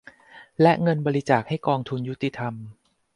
[0.61, 2.53] และเงินบริจาคให้กองทุนยุติธรรม